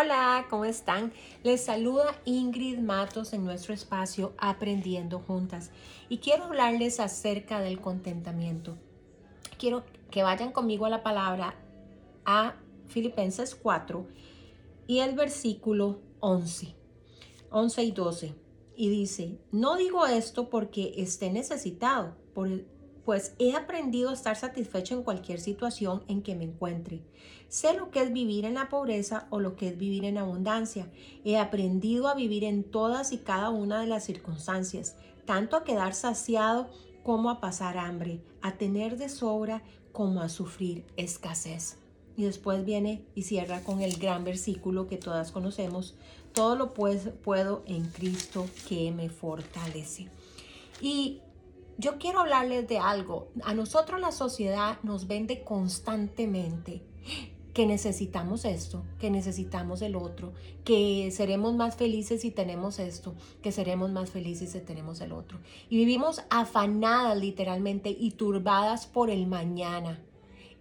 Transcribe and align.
Hola, 0.00 0.46
¿cómo 0.48 0.64
están? 0.64 1.12
Les 1.42 1.64
saluda 1.64 2.14
Ingrid 2.24 2.78
Matos 2.78 3.32
en 3.32 3.44
nuestro 3.44 3.74
espacio 3.74 4.32
Aprendiendo 4.38 5.18
Juntas 5.18 5.72
y 6.08 6.18
quiero 6.18 6.44
hablarles 6.44 7.00
acerca 7.00 7.58
del 7.58 7.80
contentamiento. 7.80 8.76
Quiero 9.58 9.82
que 10.12 10.22
vayan 10.22 10.52
conmigo 10.52 10.86
a 10.86 10.88
la 10.88 11.02
palabra 11.02 11.56
a 12.24 12.54
Filipenses 12.86 13.56
4 13.56 14.06
y 14.86 15.00
el 15.00 15.16
versículo 15.16 15.98
11, 16.20 16.76
11 17.50 17.82
y 17.82 17.90
12. 17.90 18.34
Y 18.76 18.90
dice, 18.90 19.40
no 19.50 19.74
digo 19.74 20.06
esto 20.06 20.48
porque 20.48 20.94
esté 20.98 21.32
necesitado, 21.32 22.14
por, 22.34 22.48
pues 23.08 23.32
he 23.38 23.54
aprendido 23.56 24.10
a 24.10 24.12
estar 24.12 24.36
satisfecho 24.36 24.94
en 24.94 25.02
cualquier 25.02 25.40
situación 25.40 26.02
en 26.08 26.20
que 26.20 26.34
me 26.34 26.44
encuentre. 26.44 27.00
Sé 27.48 27.72
lo 27.72 27.90
que 27.90 28.02
es 28.02 28.12
vivir 28.12 28.44
en 28.44 28.52
la 28.52 28.68
pobreza 28.68 29.28
o 29.30 29.40
lo 29.40 29.56
que 29.56 29.68
es 29.68 29.78
vivir 29.78 30.04
en 30.04 30.18
abundancia. 30.18 30.90
He 31.24 31.38
aprendido 31.38 32.08
a 32.08 32.14
vivir 32.14 32.44
en 32.44 32.64
todas 32.64 33.12
y 33.12 33.16
cada 33.16 33.48
una 33.48 33.80
de 33.80 33.86
las 33.86 34.04
circunstancias, 34.04 34.94
tanto 35.24 35.56
a 35.56 35.64
quedar 35.64 35.94
saciado 35.94 36.68
como 37.02 37.30
a 37.30 37.40
pasar 37.40 37.78
hambre, 37.78 38.20
a 38.42 38.58
tener 38.58 38.98
de 38.98 39.08
sobra 39.08 39.62
como 39.92 40.20
a 40.20 40.28
sufrir 40.28 40.84
escasez. 40.98 41.78
Y 42.14 42.24
después 42.24 42.66
viene 42.66 43.06
y 43.14 43.22
cierra 43.22 43.62
con 43.62 43.80
el 43.80 43.96
gran 43.96 44.22
versículo 44.22 44.86
que 44.86 44.98
todas 44.98 45.32
conocemos, 45.32 45.94
todo 46.34 46.56
lo 46.56 46.74
pues, 46.74 47.08
puedo 47.24 47.62
en 47.64 47.86
Cristo 47.86 48.44
que 48.68 48.92
me 48.92 49.08
fortalece. 49.08 50.10
Y 50.82 51.22
yo 51.78 51.98
quiero 51.98 52.20
hablarles 52.20 52.68
de 52.68 52.78
algo. 52.78 53.28
A 53.42 53.54
nosotros 53.54 54.00
la 54.00 54.12
sociedad 54.12 54.78
nos 54.82 55.06
vende 55.06 55.44
constantemente 55.44 56.82
que 57.54 57.66
necesitamos 57.66 58.44
esto, 58.44 58.84
que 58.98 59.10
necesitamos 59.10 59.82
el 59.82 59.96
otro, 59.96 60.32
que 60.64 61.10
seremos 61.10 61.54
más 61.54 61.76
felices 61.76 62.20
si 62.20 62.30
tenemos 62.30 62.78
esto, 62.78 63.14
que 63.42 63.52
seremos 63.52 63.90
más 63.90 64.10
felices 64.10 64.52
si 64.52 64.60
tenemos 64.60 65.00
el 65.00 65.12
otro. 65.12 65.38
Y 65.68 65.76
vivimos 65.76 66.22
afanadas 66.30 67.18
literalmente 67.18 67.90
y 67.90 68.12
turbadas 68.12 68.86
por 68.86 69.10
el 69.10 69.26
mañana 69.26 70.00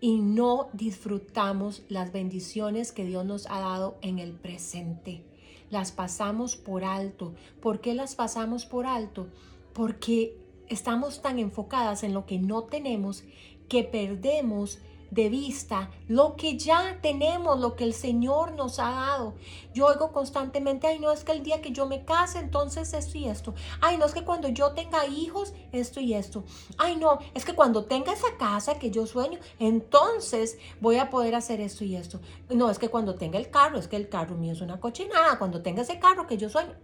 y 0.00 0.20
no 0.20 0.68
disfrutamos 0.72 1.82
las 1.88 2.12
bendiciones 2.12 2.92
que 2.92 3.04
Dios 3.04 3.24
nos 3.24 3.46
ha 3.50 3.60
dado 3.60 3.96
en 4.02 4.18
el 4.18 4.32
presente. 4.32 5.24
Las 5.70 5.92
pasamos 5.92 6.56
por 6.56 6.84
alto. 6.84 7.34
¿Por 7.60 7.80
qué 7.80 7.94
las 7.94 8.14
pasamos 8.14 8.66
por 8.66 8.86
alto? 8.86 9.26
Porque 9.72 10.36
estamos 10.68 11.22
tan 11.22 11.38
enfocadas 11.38 12.02
en 12.02 12.14
lo 12.14 12.26
que 12.26 12.38
no 12.38 12.64
tenemos 12.64 13.24
que 13.68 13.84
perdemos 13.84 14.78
de 15.10 15.28
vista 15.28 15.90
lo 16.08 16.36
que 16.36 16.56
ya 16.56 16.98
tenemos, 17.00 17.58
lo 17.58 17.76
que 17.76 17.84
el 17.84 17.94
Señor 17.94 18.52
nos 18.52 18.78
ha 18.78 18.90
dado. 18.90 19.34
Yo 19.74 19.86
oigo 19.86 20.12
constantemente, 20.12 20.86
ay, 20.86 20.98
no 20.98 21.12
es 21.12 21.24
que 21.24 21.32
el 21.32 21.42
día 21.42 21.60
que 21.60 21.72
yo 21.72 21.86
me 21.86 22.04
case, 22.04 22.38
entonces 22.38 22.92
esto 22.92 23.18
y 23.18 23.26
esto. 23.26 23.54
Ay, 23.80 23.96
no 23.96 24.06
es 24.06 24.12
que 24.12 24.24
cuando 24.24 24.48
yo 24.48 24.72
tenga 24.72 25.06
hijos, 25.06 25.54
esto 25.72 26.00
y 26.00 26.14
esto. 26.14 26.44
Ay, 26.78 26.96
no, 26.96 27.18
es 27.34 27.44
que 27.44 27.54
cuando 27.54 27.84
tenga 27.84 28.12
esa 28.12 28.36
casa 28.38 28.78
que 28.78 28.90
yo 28.90 29.06
sueño, 29.06 29.38
entonces 29.58 30.58
voy 30.80 30.96
a 30.96 31.10
poder 31.10 31.34
hacer 31.34 31.60
esto 31.60 31.84
y 31.84 31.96
esto. 31.96 32.20
No, 32.50 32.70
es 32.70 32.78
que 32.78 32.88
cuando 32.88 33.14
tenga 33.14 33.38
el 33.38 33.50
carro, 33.50 33.78
es 33.78 33.88
que 33.88 33.96
el 33.96 34.08
carro 34.08 34.36
mío 34.36 34.52
es 34.52 34.60
una 34.60 34.80
cochinada. 34.80 35.38
Cuando 35.38 35.62
tenga 35.62 35.82
ese 35.82 35.98
carro 35.98 36.26
que 36.26 36.36
yo 36.36 36.48
sueño. 36.48 36.74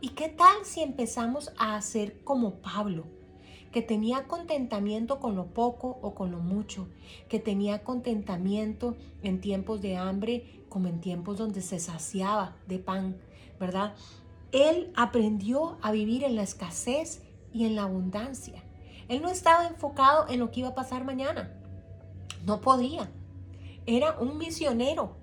¿Y 0.00 0.10
qué 0.10 0.28
tal 0.28 0.64
si 0.64 0.80
empezamos 0.80 1.52
a 1.58 1.76
hacer 1.76 2.22
como 2.22 2.60
Pablo? 2.60 3.17
Que 3.72 3.82
tenía 3.82 4.24
contentamiento 4.24 5.20
con 5.20 5.36
lo 5.36 5.46
poco 5.46 5.98
o 6.02 6.14
con 6.14 6.30
lo 6.30 6.38
mucho, 6.38 6.88
que 7.28 7.38
tenía 7.38 7.84
contentamiento 7.84 8.96
en 9.22 9.40
tiempos 9.40 9.80
de 9.80 9.96
hambre 9.96 10.64
como 10.68 10.88
en 10.88 11.00
tiempos 11.00 11.38
donde 11.38 11.62
se 11.62 11.78
saciaba 11.78 12.56
de 12.66 12.78
pan, 12.78 13.16
¿verdad? 13.58 13.94
Él 14.52 14.92
aprendió 14.96 15.78
a 15.82 15.92
vivir 15.92 16.24
en 16.24 16.36
la 16.36 16.42
escasez 16.42 17.22
y 17.52 17.64
en 17.64 17.76
la 17.76 17.82
abundancia. 17.82 18.62
Él 19.08 19.22
no 19.22 19.30
estaba 19.30 19.66
enfocado 19.66 20.26
en 20.28 20.38
lo 20.38 20.50
que 20.50 20.60
iba 20.60 20.70
a 20.70 20.74
pasar 20.74 21.04
mañana. 21.04 21.54
No 22.44 22.60
podía. 22.60 23.10
Era 23.86 24.18
un 24.18 24.36
misionero, 24.36 25.16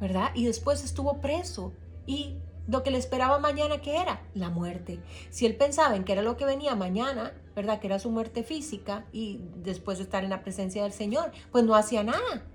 ¿verdad? 0.00 0.30
Y 0.34 0.44
después 0.44 0.84
estuvo 0.84 1.20
preso 1.20 1.72
y 2.06 2.36
lo 2.68 2.82
que 2.82 2.90
le 2.90 2.98
esperaba 2.98 3.38
mañana, 3.38 3.80
¿qué 3.80 3.96
era? 3.96 4.22
La 4.34 4.50
muerte. 4.50 5.00
Si 5.30 5.46
él 5.46 5.56
pensaba 5.56 5.96
en 5.96 6.04
que 6.04 6.12
era 6.12 6.22
lo 6.22 6.36
que 6.36 6.44
venía 6.44 6.74
mañana, 6.74 7.32
¿verdad? 7.54 7.80
Que 7.80 7.88
era 7.88 7.98
su 7.98 8.10
muerte 8.10 8.42
física 8.44 9.06
y 9.12 9.40
después 9.56 9.98
de 9.98 10.04
estar 10.04 10.24
en 10.24 10.30
la 10.30 10.42
presencia 10.42 10.82
del 10.82 10.92
Señor, 10.92 11.32
pues 11.50 11.64
no 11.64 11.74
hacía 11.74 12.04
nada. 12.04 12.46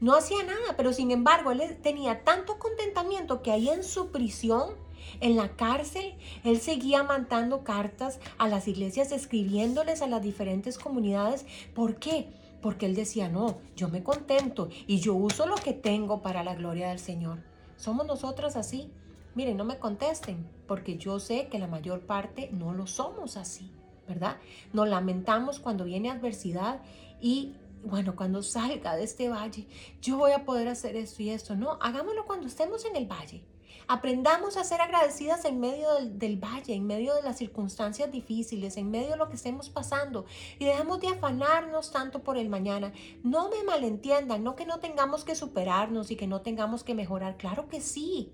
No 0.00 0.14
hacía 0.14 0.42
nada, 0.42 0.76
pero 0.76 0.92
sin 0.92 1.10
embargo 1.10 1.52
él 1.52 1.62
tenía 1.82 2.22
tanto 2.22 2.58
contentamiento 2.58 3.42
que 3.42 3.50
ahí 3.50 3.68
en 3.68 3.82
su 3.82 4.10
prisión, 4.10 4.74
en 5.20 5.36
la 5.36 5.56
cárcel, 5.56 6.14
él 6.44 6.60
seguía 6.60 7.02
mandando 7.02 7.64
cartas 7.64 8.18
a 8.38 8.48
las 8.48 8.68
iglesias, 8.68 9.12
escribiéndoles 9.12 10.02
a 10.02 10.06
las 10.06 10.22
diferentes 10.22 10.78
comunidades. 10.78 11.46
¿Por 11.74 11.96
qué? 11.96 12.28
Porque 12.60 12.86
él 12.86 12.94
decía, 12.94 13.28
no, 13.28 13.58
yo 13.74 13.88
me 13.88 14.02
contento 14.02 14.68
y 14.86 14.98
yo 14.98 15.14
uso 15.14 15.46
lo 15.46 15.54
que 15.54 15.72
tengo 15.72 16.20
para 16.20 16.42
la 16.42 16.54
gloria 16.54 16.88
del 16.88 16.98
Señor. 16.98 17.38
Somos 17.76 18.06
nosotras 18.06 18.56
así. 18.56 18.90
Miren, 19.36 19.58
no 19.58 19.64
me 19.66 19.78
contesten, 19.78 20.48
porque 20.66 20.96
yo 20.96 21.20
sé 21.20 21.48
que 21.48 21.58
la 21.58 21.66
mayor 21.66 22.00
parte 22.06 22.48
no 22.52 22.72
lo 22.72 22.86
somos 22.86 23.36
así, 23.36 23.70
¿verdad? 24.08 24.38
Nos 24.72 24.88
lamentamos 24.88 25.60
cuando 25.60 25.84
viene 25.84 26.10
adversidad 26.10 26.80
y 27.20 27.54
bueno, 27.84 28.16
cuando 28.16 28.42
salga 28.42 28.96
de 28.96 29.04
este 29.04 29.28
valle, 29.28 29.66
yo 30.00 30.16
voy 30.16 30.32
a 30.32 30.46
poder 30.46 30.68
hacer 30.68 30.96
esto 30.96 31.22
y 31.22 31.28
esto. 31.28 31.54
No, 31.54 31.72
hagámoslo 31.82 32.24
cuando 32.24 32.46
estemos 32.46 32.86
en 32.86 32.96
el 32.96 33.04
valle. 33.04 33.44
Aprendamos 33.88 34.56
a 34.56 34.64
ser 34.64 34.80
agradecidas 34.80 35.44
en 35.44 35.60
medio 35.60 35.86
del, 36.00 36.38
valle, 36.38 36.72
en 36.72 36.86
medio 36.86 37.14
de 37.14 37.22
las 37.22 37.36
circunstancias 37.36 38.10
difíciles, 38.10 38.78
en 38.78 38.90
medio 38.90 39.10
de 39.10 39.16
lo 39.18 39.28
que 39.28 39.36
estemos 39.36 39.68
pasando. 39.68 40.24
Y 40.58 40.64
dejemos 40.64 40.98
de 41.00 41.08
afanarnos 41.08 41.92
tanto 41.92 42.22
por 42.22 42.38
el 42.38 42.48
mañana. 42.48 42.94
No 43.22 43.50
me 43.50 43.62
malentiendan, 43.64 44.42
no 44.42 44.56
que 44.56 44.64
no 44.64 44.78
tengamos 44.80 45.24
que 45.24 45.36
superarnos 45.36 46.10
y 46.10 46.16
que 46.16 46.26
no 46.26 46.40
tengamos 46.40 46.84
que 46.84 46.94
mejorar. 46.94 47.36
Claro 47.36 47.68
que 47.68 47.82
sí. 47.82 48.32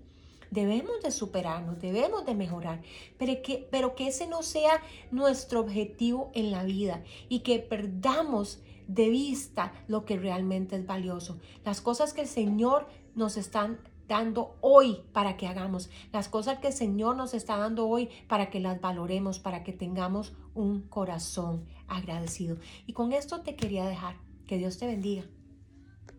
Debemos 0.53 1.01
de 1.01 1.09
superarnos, 1.09 1.79
debemos 1.79 2.27
de 2.27 2.35
mejorar, 2.35 2.83
pero 3.17 3.41
que, 3.41 3.67
pero 3.71 3.95
que 3.95 4.07
ese 4.07 4.27
no 4.27 4.43
sea 4.43 4.83
nuestro 5.09 5.59
objetivo 5.59 6.29
en 6.35 6.51
la 6.51 6.63
vida 6.63 7.01
y 7.27 7.39
que 7.39 7.57
perdamos 7.57 8.61
de 8.87 9.09
vista 9.09 9.73
lo 9.87 10.05
que 10.05 10.15
realmente 10.15 10.75
es 10.75 10.85
valioso. 10.85 11.39
Las 11.65 11.81
cosas 11.81 12.13
que 12.13 12.21
el 12.21 12.27
Señor 12.27 12.87
nos 13.15 13.35
están 13.35 13.79
dando 14.07 14.55
hoy 14.61 14.99
para 15.11 15.37
que 15.37 15.47
hagamos, 15.47 15.89
las 16.11 16.29
cosas 16.29 16.59
que 16.59 16.67
el 16.67 16.73
Señor 16.73 17.15
nos 17.15 17.33
está 17.33 17.57
dando 17.57 17.87
hoy 17.87 18.09
para 18.27 18.51
que 18.51 18.59
las 18.59 18.79
valoremos, 18.79 19.39
para 19.39 19.63
que 19.63 19.73
tengamos 19.73 20.33
un 20.53 20.83
corazón 20.83 21.65
agradecido. 21.87 22.57
Y 22.85 22.93
con 22.93 23.11
esto 23.11 23.41
te 23.41 23.55
quería 23.55 23.85
dejar. 23.85 24.17
Que 24.45 24.59
Dios 24.59 24.77
te 24.77 24.85
bendiga. 24.85 25.23